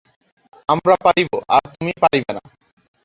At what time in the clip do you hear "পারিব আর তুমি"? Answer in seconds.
1.05-1.91